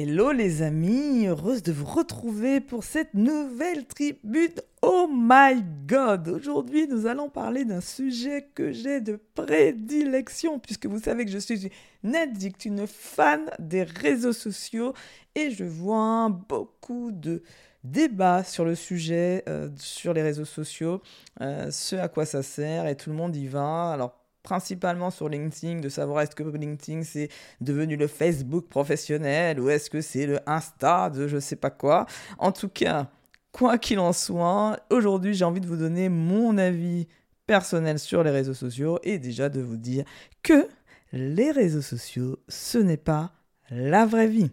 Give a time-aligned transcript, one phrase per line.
[0.00, 4.52] Hello les amis, heureuse de vous retrouver pour cette nouvelle tribune.
[4.80, 11.00] Oh my god, aujourd'hui nous allons parler d'un sujet que j'ai de prédilection puisque vous
[11.00, 11.68] savez que je suis
[12.04, 14.94] une addict, une fan des réseaux sociaux
[15.34, 17.42] et je vois beaucoup de
[17.82, 21.02] débats sur le sujet euh, sur les réseaux sociaux,
[21.40, 23.90] euh, ce à quoi ça sert et tout le monde y va.
[23.90, 27.28] Alors principalement sur LinkedIn, de savoir est-ce que LinkedIn c'est
[27.60, 32.06] devenu le Facebook professionnel ou est-ce que c'est le Insta de je sais pas quoi.
[32.38, 33.10] En tout cas,
[33.52, 37.06] quoi qu'il en soit, aujourd'hui j'ai envie de vous donner mon avis
[37.46, 40.04] personnel sur les réseaux sociaux et déjà de vous dire
[40.42, 40.68] que
[41.12, 43.32] les réseaux sociaux, ce n'est pas
[43.70, 44.50] la vraie vie.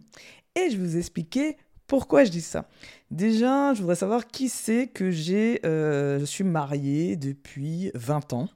[0.55, 1.57] Et je vais vous expliquer
[1.88, 2.67] pourquoi je dis ça.
[3.12, 5.59] Déjà, je voudrais savoir qui c'est que j'ai...
[5.65, 8.49] Euh, je suis marié depuis 20 ans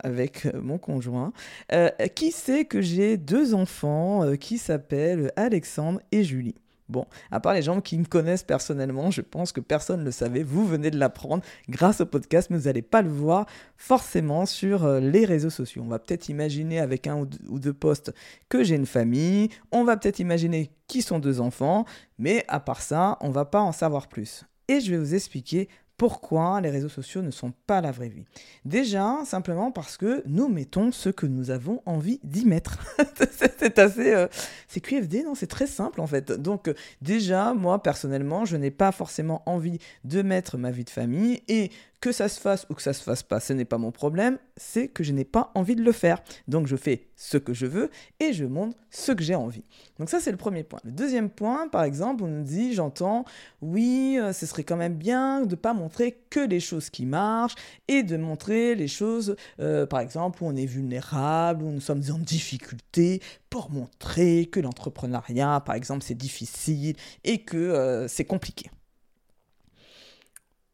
[0.00, 1.32] avec euh, mon conjoint.
[1.72, 6.54] Euh, qui sait que j'ai deux enfants euh, qui s'appellent Alexandre et Julie?
[6.88, 10.10] Bon, à part les gens qui me connaissent personnellement, je pense que personne ne le
[10.10, 10.42] savait.
[10.42, 13.44] Vous venez de l'apprendre grâce au podcast, mais vous n'allez pas le voir
[13.76, 15.82] forcément sur les réseaux sociaux.
[15.84, 18.14] On va peut-être imaginer avec un ou deux posts
[18.48, 19.50] que j'ai une famille.
[19.70, 21.84] On va peut-être imaginer qui sont deux enfants.
[22.18, 24.44] Mais à part ça, on va pas en savoir plus.
[24.68, 28.24] Et je vais vous expliquer pourquoi les réseaux sociaux ne sont pas la vraie vie.
[28.64, 32.78] Déjà, simplement parce que nous mettons ce que nous avons envie d'y mettre.
[33.30, 34.14] c'est assez...
[34.14, 34.28] Euh,
[34.68, 36.30] c'est QFD, non C'est très simple en fait.
[36.30, 41.42] Donc déjà, moi personnellement, je n'ai pas forcément envie de mettre ma vie de famille
[41.48, 43.90] et que ça se fasse ou que ça se fasse pas, ce n'est pas mon
[43.90, 46.22] problème, c'est que je n'ai pas envie de le faire.
[46.46, 49.64] Donc je fais ce que je veux et je montre ce que j'ai envie.
[49.98, 50.80] Donc ça c'est le premier point.
[50.84, 53.24] Le deuxième point, par exemple, on nous dit, j'entends,
[53.62, 57.04] oui, euh, ce serait quand même bien de ne pas montrer que les choses qui
[57.04, 57.56] marchent
[57.88, 62.02] et de montrer les choses, euh, par exemple, où on est vulnérable, où nous sommes
[62.12, 63.20] en difficulté
[63.50, 68.70] pour montrer que l'entrepreneuriat, par exemple, c'est difficile et que euh, c'est compliqué.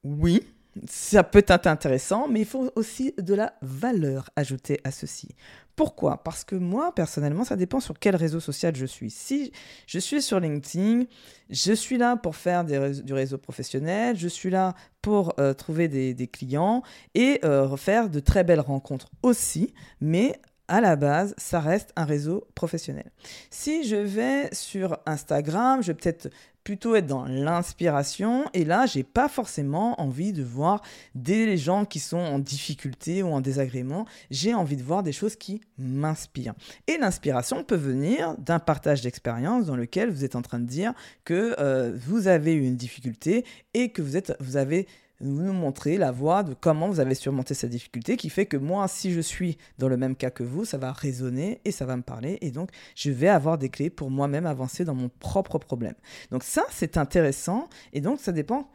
[0.03, 0.43] Oui,
[0.89, 5.29] ça peut être intéressant, mais il faut aussi de la valeur ajoutée à ceci.
[5.77, 6.23] Pourquoi?
[6.23, 9.11] Parce que moi, personnellement, ça dépend sur quel réseau social je suis.
[9.11, 9.53] Si
[9.87, 11.05] je suis sur LinkedIn,
[11.51, 16.29] je suis là pour faire du réseau professionnel, je suis là pour euh, trouver des,
[16.29, 16.83] clients
[17.15, 20.41] et euh, faire de très belles rencontres aussi, mais
[20.75, 23.09] à la base, ça reste un réseau professionnel.
[23.49, 26.31] Si je vais sur Instagram, je vais peut-être
[26.65, 30.83] plutôt être dans l'inspiration et là, j'ai pas forcément envie de voir
[31.15, 35.37] des gens qui sont en difficulté ou en désagrément, j'ai envie de voir des choses
[35.37, 36.55] qui m'inspirent.
[36.89, 40.93] Et l'inspiration peut venir d'un partage d'expérience dans lequel vous êtes en train de dire
[41.25, 44.89] que euh, vous avez eu une difficulté et que vous êtes vous avez
[45.25, 48.57] vous nous montrer la voie de comment vous avez surmonté cette difficulté qui fait que
[48.57, 51.87] moi, si je suis dans le même cas que vous, ça va résonner et ça
[51.87, 55.09] va me parler et donc je vais avoir des clés pour moi-même avancer dans mon
[55.09, 55.95] propre problème.
[56.31, 58.71] Donc ça, c'est intéressant et donc ça dépend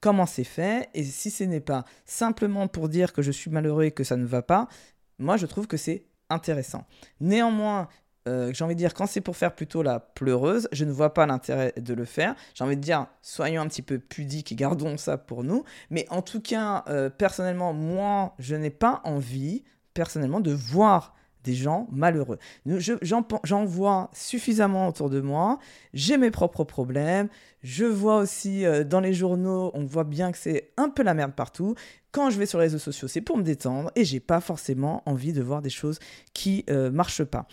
[0.00, 3.84] comment c'est fait et si ce n'est pas simplement pour dire que je suis malheureux
[3.84, 4.68] et que ça ne va pas,
[5.18, 6.86] moi je trouve que c'est intéressant.
[7.20, 7.88] Néanmoins,
[8.28, 11.12] euh, j'ai envie de dire, quand c'est pour faire plutôt la pleureuse, je ne vois
[11.12, 12.34] pas l'intérêt de le faire.
[12.54, 15.64] J'ai envie de dire, soyons un petit peu pudiques et gardons ça pour nous.
[15.90, 21.54] Mais en tout cas, euh, personnellement, moi, je n'ai pas envie, personnellement, de voir des
[21.54, 22.38] gens malheureux.
[22.64, 25.58] J'en vois suffisamment autour de moi,
[25.94, 27.28] j'ai mes propres problèmes,
[27.62, 31.14] je vois aussi euh, dans les journaux, on voit bien que c'est un peu la
[31.14, 31.74] merde partout.
[32.10, 35.02] Quand je vais sur les réseaux sociaux, c'est pour me détendre et j'ai pas forcément
[35.06, 35.98] envie de voir des choses
[36.34, 37.46] qui euh, marchent pas.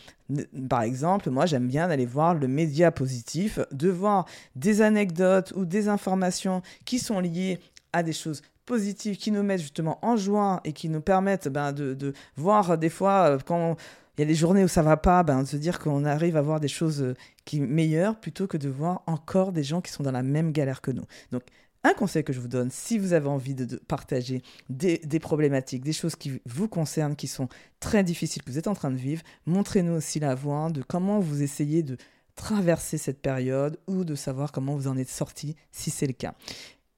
[0.67, 4.25] Par exemple, moi j'aime bien d'aller voir le média positif, de voir
[4.56, 7.59] des anecdotes ou des informations qui sont liées
[7.94, 11.74] à des choses positives qui nous mettent justement en joie et qui nous permettent ben,
[11.74, 13.75] de, voir des fois euh, quand
[14.16, 16.38] il y a des journées où ça va pas, ben, de se dire qu'on arrive
[16.38, 17.16] à voir des choses euh,
[17.46, 20.81] qui meilleures plutôt que de voir encore des gens qui sont dans la même galère
[20.81, 21.06] que nous.
[21.31, 21.41] Donc
[21.83, 25.83] un conseil que je vous donne, si vous avez envie de, partager des, des, problématiques,
[25.83, 27.50] des choses qui vous concernent, qui sont
[27.80, 31.19] très difficiles, que vous êtes en train de vivre, montrez-nous aussi la voie de comment
[31.19, 31.98] vous essayez de
[32.36, 36.36] traverser cette période ou de savoir comment vous en êtes sorti si c'est le cas.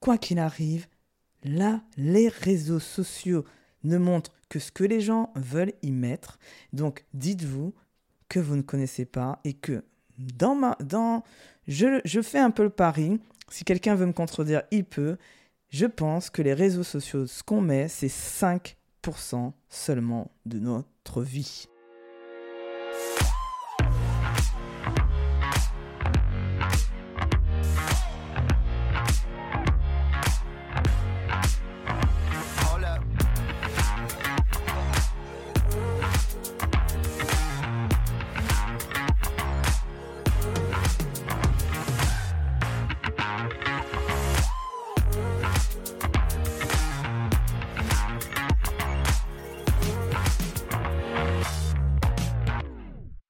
[0.00, 0.86] Quoi qu'il arrive,
[1.44, 3.44] Là, les réseaux sociaux
[3.84, 6.38] ne montrent que ce que les gens veulent y mettre.
[6.72, 7.74] Donc, dites-vous
[8.28, 9.84] que vous ne connaissez pas et que
[10.18, 11.24] dans ma, dans,
[11.66, 13.20] je, je fais un peu le pari.
[13.48, 15.16] Si quelqu'un veut me contredire, il peut.
[15.70, 21.66] Je pense que les réseaux sociaux, ce qu'on met, c'est 5% seulement de notre vie.